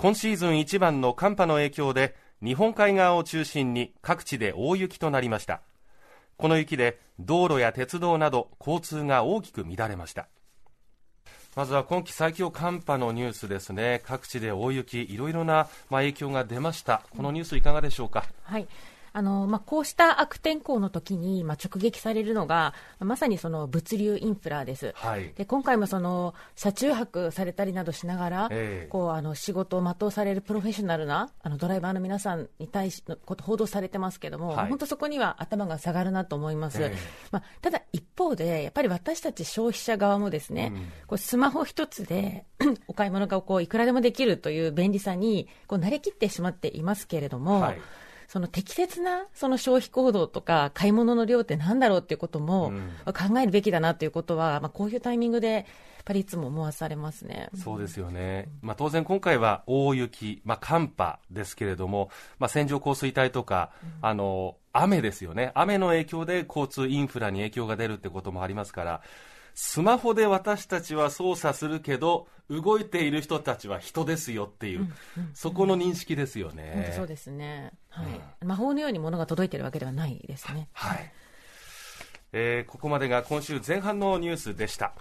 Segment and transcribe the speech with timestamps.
[0.00, 5.60] 今シーズン一番の寒波の影響で日本海側を中心に各地で大雪となりました。
[6.36, 10.28] この雪で道路や鉄道など交通が大きく乱れました。
[11.56, 14.00] まずは今季最強寒波のニュースですね。
[14.06, 17.02] 各地で大雪いろいろな、まあ、影響が出ました。
[17.16, 18.24] このニュースいかがでしょうか？
[18.44, 18.68] はい。
[19.12, 24.92] あのまあ、こうした悪天候の時に、まあ、直撃されるのが、まさにその物流インフラです。
[24.96, 36.82] はい、で今回もその車中泊されたりなどしながら、えー、こうあの仕事を全うされるプロフェッショナルなあのドライバーの皆さんに対しのこと報道されてますけども、はい、本当そこには頭が下がるなと思います。
[36.82, 36.92] えー、
[37.30, 42.44] まあ、ただ一方で、やっぱり私たち消費者側もですね、うん、こうスマホ一つで
[42.88, 47.80] お買い物がこういくらでもできるという便利さにこう慣れきってしまっていますけれども、はい
[48.28, 52.72] その適切なその消費行動とか買い物の量ってなんだろうっていうことも
[53.06, 55.64] 考えるべきだなということは、まあ、こういうタイミングでやっ
[56.04, 57.48] ぱりいつも思わされますね。
[57.56, 69.00] そうですよね、まあ、当然、今回は大雪、まあ、寒波ですけれども、まあ、線状降水帯とか、うん、あの雨ですよね、雨の影響で交通インフラに影響が出るってこともありますから、
[69.60, 76.92] スマホで私たちは操作するけど動いている人たちは人ですよっていう、うんうん、そこの認識ですよね。
[76.94, 78.06] そうですね、はい、
[78.42, 80.68] うん、魔法のように物が届いているわけではないですね。
[80.74, 81.12] はい、
[82.32, 84.92] えー、ここまでが今週前半のニュースでした。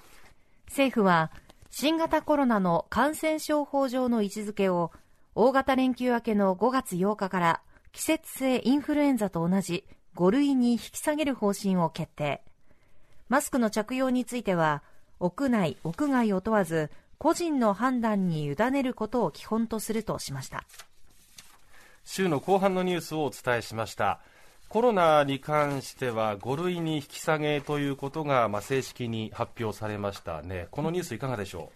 [0.65, 1.31] 政府は
[1.69, 4.91] 新型コロナの感染症法上の位置づけを
[5.35, 7.61] 大型連休明けの5月8日から
[7.91, 12.41] 季節性インフルエンザと同じ5類に引き下げる方針を決定
[13.29, 14.83] マスクの着用については
[15.19, 20.63] 屋内、屋外を問わず個人の判断に委ねることを基本とするとしました。
[22.05, 24.19] 週の後半のニュースをお伝えしました。
[24.69, 30.67] コロナに関しては5類に引き下げということが、まあ、正式に発表されましたね。
[30.71, 31.71] このニュースいかがでしょ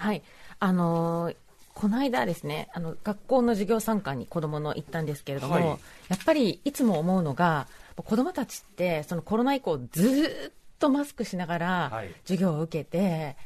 [0.00, 0.02] う？
[0.02, 0.22] はい。
[0.60, 1.36] あのー
[1.74, 5.74] この間ですね、あの学校の授業参観に子供の行ったんですけれども、はい、や
[6.14, 7.66] っぱりいつも思うのが、
[7.96, 10.52] 子供たちってそのコロナ以降ずっ
[10.84, 13.36] とマスクしながら授業を受けて、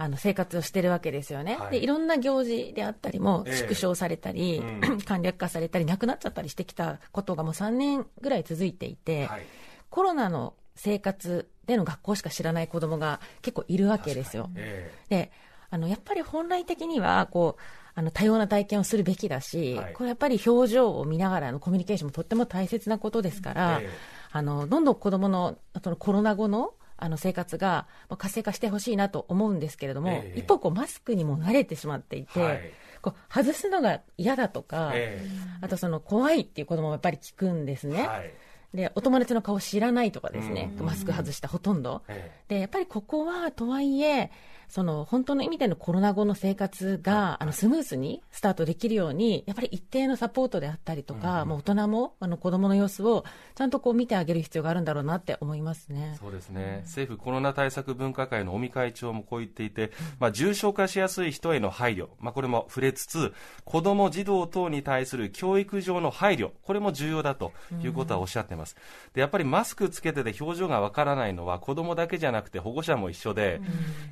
[0.00, 9.42] あの生活をしてるわけですよね、はい、でいろんな行事であったりも縮小されたり、えーうん、 簡略化されたりなくなっちゃったりしてきたことがもう3年ぐらい続いていて、はい、
[9.90, 14.50] コロナの生活での学校しか知らない子どもが結構いるわけですよ。
[14.54, 15.32] えー、で
[15.68, 17.62] あのやっぱり本来的にはこう
[17.96, 23.88] あの多様な体験をするべきだし、はい、これやっぱり表情を見ながらのコミュニケーションもとっても大切なことですから、えー、
[24.30, 27.86] あのどんどん子どものそのコロナ後のあの生活が
[28.18, 32.60] 活性化してほしいなと思うんですけれども、えー、一方こうマスクにも慣れてしまっていて、はい、
[33.00, 38.06] こう外すのが嫌だとか、えー、あとその怖いっていう子供もやっぱり聞くんですね。
[38.06, 38.32] はい
[38.74, 42.02] でお友達の顔知らないとかですね、マスク外したほとんど、
[42.48, 44.30] でやっぱりここはとはいえ
[44.68, 53.24] その本当の意味でのコロナ後の生活が、あのスムーズにスタートできるように、やっぱり一定のサポートであったりとか、うん、もう大人もあの子供の様子を
[53.54, 56.16] ちゃんとこう見てあげる必要があるんだろうなって思いますね。
[56.20, 59.90] そうですね、政府コロナ対策分科会の尾身会長もこう言っていて、
[60.20, 63.32] まあ、重症化しやすい人への配慮、まあ、これも触れつつ、
[63.64, 67.52] 子ども、児童等に対する教育上の配慮、これも重要だと
[67.82, 68.76] いうことはおっしゃってます。
[69.14, 73.62] でやっぱりマスクつけてて表情がわからないのは子どもだけじゃなくて保護者も一緒で、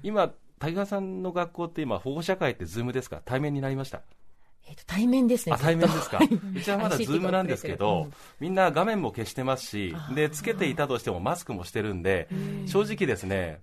[0.02, 4.00] 今滝川さんの学校って今、保護者会って Zoom ですか、対面になりました？
[4.66, 5.54] えー、と対面ですね。
[5.54, 6.18] あ、対面ですか？
[6.56, 8.08] うちはまだ Zoom なんですけど、
[8.40, 12.28] みんな画面も消してますし、で、つけていたとしてもマスクもしてるんで、
[12.66, 13.60] 正直ですね、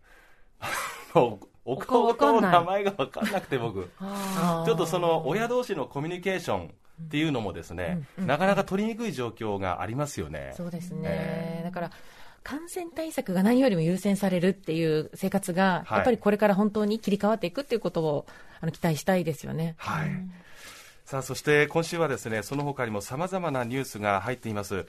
[1.66, 10.54] お顔と名前が分かんなくて僕、ちょっとその親同士のコミュニケーションっていうのもですね、なかなか取りにくい状況がありますよね。
[10.58, 11.02] そうですね。
[11.06, 11.92] えー、だから
[12.44, 18.26] 感染対策が何よりも優先されるっていう生活が、やっぱりこれから本当に切り替わっていくっていうことを
[18.60, 19.76] あの期待したいですよね。
[19.78, 20.12] はい、
[21.06, 24.86] さあそして今週はですねその他にもさまざまなニュースが入っています、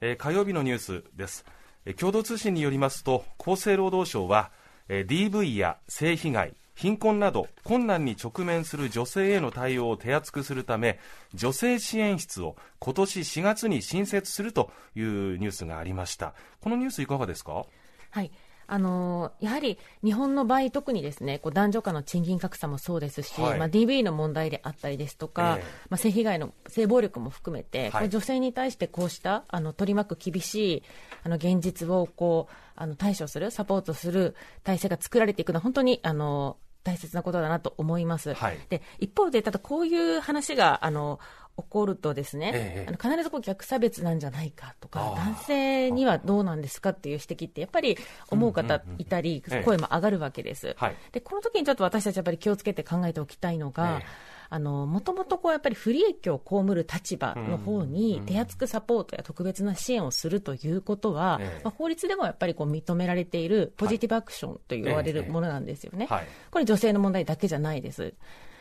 [0.00, 1.44] えー、火曜日のニュースです、
[1.86, 4.50] えー、共同通信によりますと厚生労働省は、
[4.88, 11.00] えー、DV や性被害貧困など困難に直面する女性への対応を手厚くするため
[11.34, 16.34] 女性支援室を今年4月に新設するというニュースがありました。
[16.60, 17.66] このニュースいかがですか？
[18.10, 18.30] はい。
[18.70, 30.82] あのやはり日本の場合、特にですねこう男女間の賃金格差もそうですし、はい、まあ、DV の問題であったりですとか、えー、まあ、性被害の性暴力も含めて、はい、女性に対してこうしたあの取り巻く厳しい
[31.24, 38.34] あの現実をこうあの対処する、サポートする体制が作られていくのは本当にあの大切なことだなと思います。
[38.34, 41.20] はい、で一方で、ただこういう話があの
[41.58, 47.98] 起こるとですね、ええ、あの必ずこう逆差別なんじゃないかとか男性にはどうなんですかっていう指摘ってやっぱり
[48.30, 50.76] 思う方いたり、声も上がるわけです、
[51.12, 54.02] でこの時にちょっと私たちやっぱり気をつけて考えておきたいのが、
[54.50, 61.64] あの、もともとこうやっぱり不利益を被る立場の方に手厚くサポートや特別な支援をするということは、ええ。
[61.64, 66.06] まあ、法律でもやっぱりこう認められているポジティブアクションと言われるものなんですよね。
[66.06, 66.26] はい。
[66.50, 68.14] これ女性の問題だけじゃないです。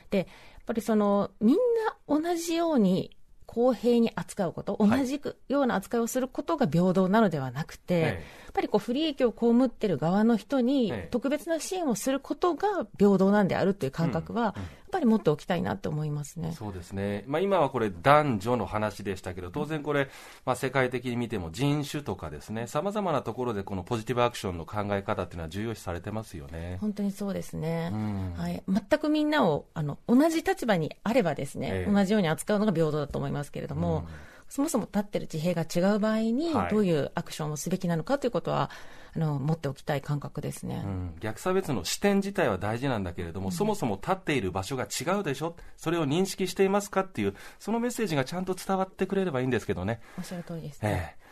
[0.10, 0.28] で、
[0.68, 5.08] ぱりその、みんな同じように公平に扱うこと、同はい。
[5.08, 8.04] じような扱いをすることが平等なのではなくて、ええ。
[8.04, 11.08] やっぱりこう不利益を被ってる側の人にええ。
[11.10, 14.54] 特別な支援をすることが平等なんであるという感覚は、
[14.92, 16.54] ぱり持っておきたいなと思いますね。
[16.58, 20.10] そうですね、まあ、今はこれ、男女の話でしたけど、当然これ、
[20.46, 26.78] まあ、世界的に見ても人種とかですね、さまざまなところでこのポジティブアクションの考え方っていうのは重要視されてますよね。
[26.82, 28.34] 本当にそうですね、ん。
[28.36, 31.92] はい、全くみんなをあの同じ立場にあればですね、ええ。
[31.92, 34.08] 同じように扱うのが平等だと思いますけれども、
[34.50, 38.70] そもそも立ってる地平が違う場合にはいどういうアクションをすべきなのかということは、
[39.16, 40.84] あの持っておきたい感覚ですね。
[40.86, 50.02] うん逆差別の視点自体は大事なんだけれども、そもそも立っている場所が違うでしょ、それを認識していますかっていう、そのメッセージがちゃんと伝わってくれればいいんですけどね。
[50.18, 51.16] おっしゃる通りですね。
[51.18, 51.28] ええ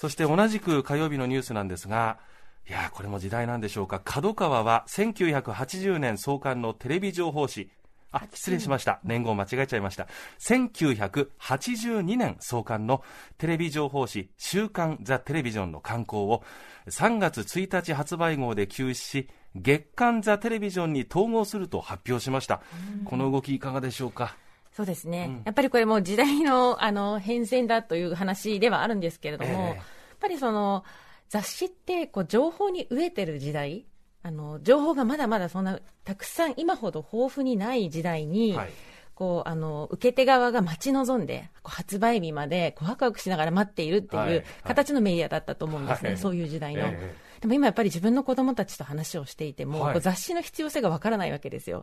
[0.00, 2.18] そして同じく火曜日のニュースなんですが、
[2.66, 7.70] いやーこれも時代なんでしょうか、角川は1980年創刊のテレビ情報誌、
[8.12, 10.08] あ失礼しました、年号間違えちゃいました、
[10.40, 13.02] 1982年創刊の
[13.38, 16.42] テレビ情報誌、週刊ザ・テレビジョンの刊行を
[16.88, 22.62] 3月1日発売号で休止し、月刊ザ・テレビジョンに統合すると発表しました。
[23.04, 24.36] この動きいかがでしょうか？
[24.72, 29.56] そうですね、やっぱりこれも時代のあの変遷だという話ではあるんですけれども、ええ。
[29.56, 29.76] やっ
[30.20, 30.84] ぱりその
[31.28, 33.84] 雑誌ってこう情報に飢えてる時代、
[34.22, 38.70] あの情報がまだまだそんなたくさん今ほど豊富にない時代に、はい。
[39.14, 44.32] こうあの受け手側が待ち望んで発売日までこうワクワクしながら待っているってはい。
[44.32, 44.36] い。
[44.38, 46.18] う形のメディアだったと思うんですね、はい。
[46.18, 46.80] そういう時代の。
[46.86, 47.14] ええ。
[47.42, 50.00] でも今やっぱり自分の子供たちと話をしていても、はい。
[50.00, 51.82] 雑誌の必要性がわからないわけですよ。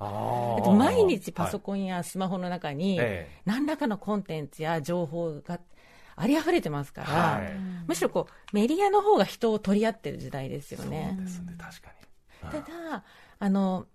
[0.77, 3.41] 毎日パソコンやスマホの中にええ。
[3.45, 5.59] 何らかのコンテンツや情報が
[6.15, 7.53] あり溢れてますから、はい。
[7.87, 11.15] むしろこうメディアの方が人を取り合ってる時代ですよね。
[11.19, 11.97] ですね、確かに。
[12.41, 13.03] ただ
[13.39, 13.85] あの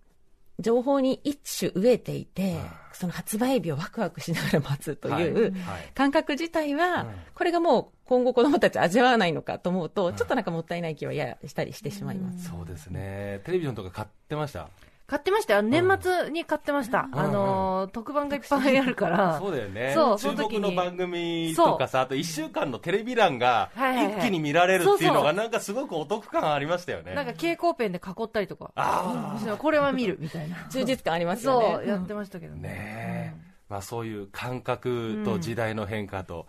[0.60, 2.60] 情報に一種飢えていて、
[2.92, 5.54] その発売日をワクワクしながら待つという、
[5.94, 7.08] 感覚自体は、うん。
[7.34, 12.48] これがもう今後子どもたち味わわないのかと思うと、ちょっとなんかもったいない気はややしたりしてしまいます。
[12.50, 13.40] そうですね。
[13.44, 14.68] テレビジョンとか買ってました？
[15.12, 15.60] 買ってましたよ。
[15.60, 17.02] 年末に買ってました。
[17.02, 19.38] んあのー、特番がいっぱいあるから。
[19.38, 19.92] そうだよね。
[19.94, 27.14] そう注その時に目の番組とかさ、あと1週間のテレビ欄が一気に見られるっていうのがなんかすごくお得感ありましたよね。
[27.14, 28.72] なんか蛍光ペンで囲ったりとか。
[28.74, 30.56] あうんこれは見るみたいな。
[30.70, 31.74] 充実感ありますよね。
[31.74, 32.62] そう、やってましたけどあ、ね。
[32.62, 33.52] ねえ。
[33.68, 36.46] まあそういう感覚と時代の変化と、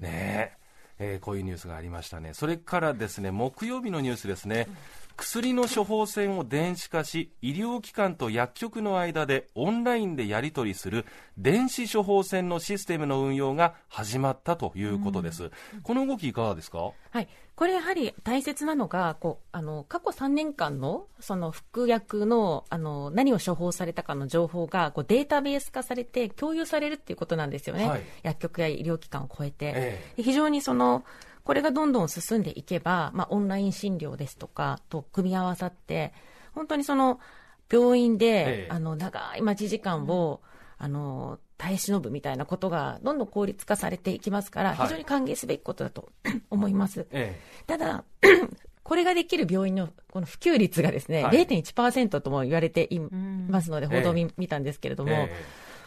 [0.00, 0.58] ねえ。
[0.98, 2.32] えーこういうニュースがありましたね。
[2.32, 4.66] それからですね、木曜日のニュースですね。
[5.18, 11.06] 薬の処方箋を電子化し、医療機関と薬局の間でオンラインでやり取りする
[11.36, 15.50] 電子処方箋のシステムの運用が始まったということです。
[15.82, 16.92] この動きいかがですか？
[17.10, 28.02] はい、これやはり大切なのがこうあの過去3年間のその服薬のあの何を処方されたかの情報がこうデータベース化されて共有されるっていうことなんですよね、はい。
[28.22, 30.12] 薬局や医療機関を超えて、え。
[30.16, 31.04] で非常にその
[31.48, 36.12] これがどんどん進んでいけば、まあ、オンライン診療ですとかと組み合わさって
[36.52, 37.20] 本当にその
[37.72, 38.66] 病院で、ええ。
[38.68, 40.42] あの長い待ち時間を、
[40.76, 44.86] あの耐え忍ぶみたいなことがどんどん効率化されていきますから、はい。
[44.88, 46.10] 非常に歓迎すべきことだと
[46.50, 47.06] 思います。
[47.12, 48.04] えただ、
[48.84, 51.46] これができる病院のこの普及率がですね、はい。
[51.46, 55.32] 0.1%とも言われていますので、報道を見,、たんですけれども、え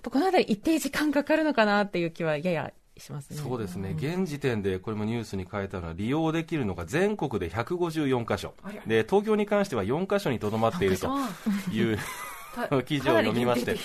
[0.10, 3.38] このあたり一定時間かかるのかなっていう気はややしますね。
[3.38, 8.54] そうですね、現時点でこれもニュースに書いたのは、利用できるのが全国で154箇所、
[8.86, 11.10] で東京に関しては4箇所にとどまっていると
[11.72, 12.00] いう
[12.86, 13.76] 記事を読みまして、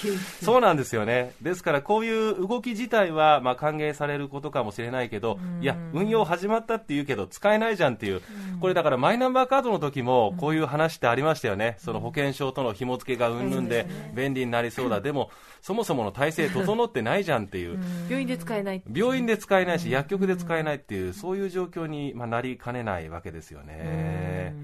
[0.43, 8.23] そうなんですよね、ですからこういう動き自体はまあ歓迎されることかもしれないけど、いや、運用始まったって言うけど、使えないじゃんっていう、
[8.61, 15.31] これだからマイナンバーカードの時もこういう話ってありましたよね、その保険証との紐付けがうんぬんで便利になりそうだ、でも
[15.67, 17.79] そもそもの体制整ってないじゃんっていう。
[18.09, 18.83] 病院で使えない。
[18.93, 24.55] 病院で使えないし、薬局で使えないっていう、そういう状況に、まあ、なりかねないわけですよね。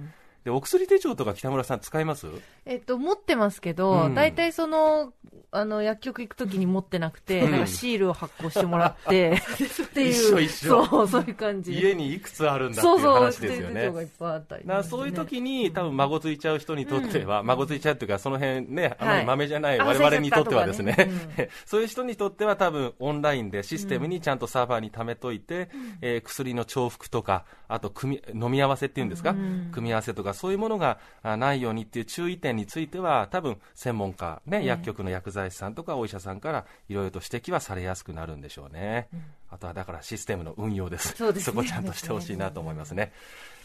[0.44, 2.26] で、お薬手帳とか北村さん使います？
[2.66, 4.14] えっと、持ってますけうど、ん。
[4.14, 5.12] 大体その、
[5.54, 7.50] あの、薬局行くときに持ってなくて、うん。
[7.52, 9.32] なんかシールを発行してもらって、
[9.84, 10.10] っていう。
[10.10, 10.86] 一緒一緒。
[10.86, 11.72] そう、そういう感じ。
[11.74, 13.80] 家にいくつあるんだっていそううそう、話ですよね。
[13.82, 25.68] 手帳がいっぱいあったり、だからそういう時に、多分孫ついちゃう人にとっては、孫ついちゃうっていうか、その辺ね、あまり豆じゃないはい我々にとってはですね、あ忘れちゃったとか そういう人にとっては多分オンラインでシステムにちゃんとサーバーに貯めといて、
[26.00, 29.34] えー薬の重複とか、あと組み飲み合わせっていうんですか、
[29.72, 41.14] 組み合わせとかかそういうものがないようにっていう注意点については多分専門家、ね、薬局の薬剤師さんとかお医者さんからいろいろと指摘はされやすくなるんでしょうね、うん、あとはだからシステムの運用です。
[41.16, 43.12] そ、ね、そこちゃんとしてほしいなと思いますね、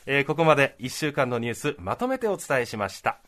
[0.06, 3.20] えー、ここまで1週間のニュースまとめてお伝えしました